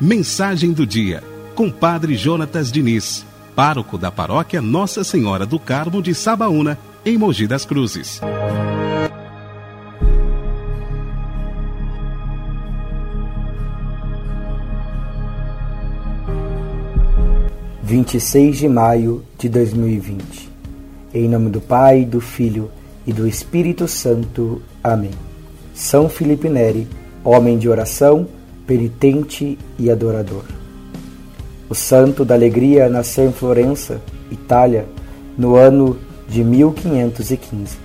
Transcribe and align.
Mensagem 0.00 0.72
do 0.72 0.86
dia, 0.86 1.24
com 1.56 1.68
Padre 1.68 2.14
Jonatas 2.14 2.70
Diniz, 2.70 3.26
pároco 3.56 3.98
da 3.98 4.08
paróquia 4.12 4.62
Nossa 4.62 5.02
Senhora 5.02 5.44
do 5.44 5.58
Carmo 5.58 6.00
de 6.00 6.14
Sabaúna, 6.14 6.78
em 7.04 7.18
Mogi 7.18 7.48
das 7.48 7.64
Cruzes. 7.64 8.20
Vinte 17.82 18.14
e 18.14 18.20
seis 18.20 18.58
de 18.58 18.68
maio 18.68 19.24
de 19.36 19.48
dois 19.48 19.72
mil 19.72 19.88
e 19.88 19.98
vinte. 19.98 20.48
Em 21.12 21.28
nome 21.28 21.50
do 21.50 21.60
Pai, 21.60 22.04
do 22.04 22.20
Filho 22.20 22.70
e 23.04 23.12
do 23.12 23.26
Espírito 23.26 23.88
Santo. 23.88 24.62
Amém. 24.84 25.25
São 25.76 26.08
Felipe 26.08 26.48
Neri, 26.48 26.88
homem 27.22 27.58
de 27.58 27.68
oração, 27.68 28.26
penitente 28.66 29.58
e 29.78 29.90
adorador. 29.90 30.44
O 31.68 31.74
santo 31.74 32.24
da 32.24 32.34
alegria 32.34 32.88
nasceu 32.88 33.26
em 33.26 33.32
Florença, 33.32 34.00
Itália, 34.30 34.86
no 35.36 35.54
ano 35.54 35.98
de 36.26 36.42
1515. 36.42 37.76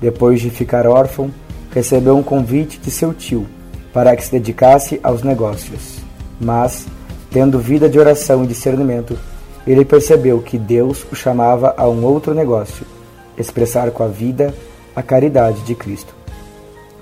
Depois 0.00 0.40
de 0.40 0.48
ficar 0.48 0.86
órfão, 0.86 1.30
recebeu 1.74 2.16
um 2.16 2.22
convite 2.22 2.78
de 2.78 2.90
seu 2.90 3.12
tio 3.12 3.46
para 3.92 4.16
que 4.16 4.24
se 4.24 4.32
dedicasse 4.32 4.98
aos 5.02 5.22
negócios. 5.22 5.98
Mas, 6.40 6.86
tendo 7.30 7.58
vida 7.58 7.86
de 7.86 7.98
oração 7.98 8.44
e 8.44 8.46
discernimento, 8.46 9.16
ele 9.66 9.84
percebeu 9.84 10.40
que 10.40 10.56
Deus 10.56 11.04
o 11.12 11.14
chamava 11.14 11.74
a 11.76 11.86
um 11.86 12.02
outro 12.02 12.32
negócio, 12.32 12.86
expressar 13.36 13.90
com 13.90 14.02
a 14.02 14.08
vida 14.08 14.54
a 14.94 15.02
caridade 15.02 15.60
de 15.64 15.74
Cristo. 15.74 16.16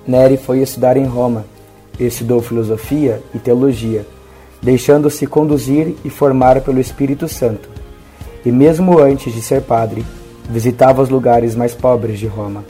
Neri 0.07 0.37
foi 0.37 0.61
estudar 0.61 0.97
em 0.97 1.07
Roma, 1.07 1.47
estudou 1.99 2.43
filosofia 2.43 3.23
e 3.35 3.39
teologia, 3.39 4.07
deixando-se 4.63 5.27
conduzir 5.27 5.95
e 6.05 6.11
formar 6.11 6.61
pelo 6.61 6.81
Espírito 6.81 7.27
Santo. 7.27 7.69
E 8.45 8.53
mesmo 8.53 8.99
antes 8.99 9.33
de 9.33 9.41
ser 9.41 9.63
padre, 9.63 10.05
visitava 10.49 11.01
os 11.01 11.09
lugares 11.09 11.55
mais 11.55 11.75
pobres 11.75 12.19
de 12.19 12.27
Roma. 12.27 12.65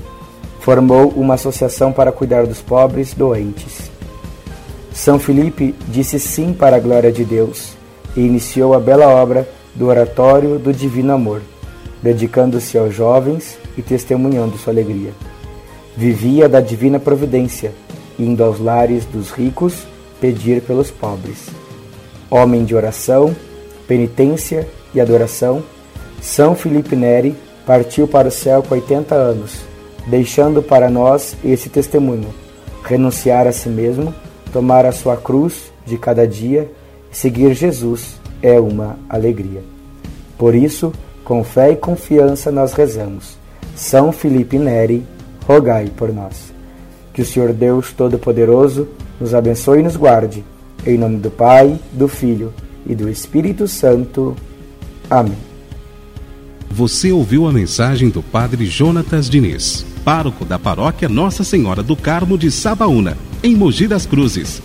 Formou 0.60 1.08
uma 1.10 1.34
associação 1.34 1.92
para 1.92 2.12
cuidar 2.12 2.46
dos 2.46 2.62
pobres 2.62 3.12
doentes. 3.12 3.90
São 4.92 5.18
Felipe 5.18 5.74
disse 5.88 6.20
sim 6.20 6.52
para 6.52 6.76
a 6.76 6.80
glória 6.80 7.10
de 7.10 7.24
Deus 7.24 7.72
e 8.16 8.20
iniciou 8.20 8.74
a 8.74 8.80
bela 8.80 9.08
obra 9.08 9.48
do 9.74 9.88
Oratório 9.88 10.56
do 10.56 10.72
Divino 10.72 11.12
Amor, 11.12 11.42
dedicando-se 12.00 12.78
aos 12.78 12.94
jovens 12.94 13.58
e 13.76 13.82
testemunhando 13.82 14.56
sua 14.56 14.72
alegria. 14.72 15.10
Vivia 15.96 16.48
da 16.48 16.60
divina 16.60 16.98
providência, 16.98 17.72
indo 18.18 18.42
aos 18.42 18.58
lares 18.58 19.04
dos 19.04 19.30
ricos 19.30 19.86
pedir 20.20 20.60
pelos 20.62 20.90
pobres. 20.90 21.48
Homem 22.30 22.64
de 22.64 22.74
oração, 22.74 23.34
penitência 23.86 24.66
e 24.94 25.00
adoração, 25.00 25.62
São 26.20 26.54
Felipe 26.54 26.96
Neri 26.96 27.36
partiu 27.66 28.08
para 28.08 28.28
o 28.28 28.32
céu 28.32 28.62
com 28.62 28.74
80 28.74 29.14
anos, 29.14 29.60
deixando 30.06 30.62
para 30.62 30.90
nós 30.90 31.36
esse 31.44 31.68
testemunho: 31.68 32.34
renunciar 32.82 33.46
a 33.46 33.52
si 33.52 33.68
mesmo, 33.68 34.14
tomar 34.52 34.84
a 34.86 34.92
sua 34.92 35.16
cruz 35.16 35.72
de 35.86 35.96
cada 35.98 36.26
dia 36.26 36.70
seguir 37.14 37.54
Jesus 37.54 38.20
é 38.42 38.58
uma 38.60 38.98
alegria. 39.08 39.62
Por 40.36 40.54
isso, 40.54 40.92
com 41.24 41.42
fé 41.44 41.70
e 41.70 41.76
confiança 41.76 42.50
nós 42.50 42.72
rezamos. 42.72 43.38
São 43.76 44.12
Felipe 44.12 44.58
Neri, 44.58 45.06
rogai 45.46 45.90
por 45.96 46.12
nós. 46.12 46.52
Que 47.12 47.22
o 47.22 47.26
Senhor 47.26 47.52
Deus 47.52 47.92
Todo-Poderoso 47.92 48.88
nos 49.20 49.34
abençoe 49.34 49.80
e 49.80 49.82
nos 49.82 49.96
guarde. 49.96 50.44
Em 50.86 50.98
nome 50.98 51.18
do 51.18 51.30
Pai, 51.30 51.78
do 51.92 52.08
Filho 52.08 52.52
e 52.86 52.94
do 52.94 53.08
Espírito 53.08 53.66
Santo. 53.68 54.36
Amém. 55.08 55.36
Você 56.70 57.12
ouviu 57.12 57.46
a 57.46 57.52
mensagem 57.52 58.10
do 58.10 58.20
Padre 58.20 58.66
Jonatas 58.66 59.30
Diniz, 59.30 59.86
pároco 60.04 60.44
da 60.44 60.58
paróquia 60.58 61.08
Nossa 61.08 61.44
Senhora 61.44 61.82
do 61.82 61.94
Carmo 61.94 62.36
de 62.36 62.50
Sabaúna, 62.50 63.16
em 63.42 63.54
Mogi 63.54 63.86
das 63.86 64.04
Cruzes. 64.04 64.60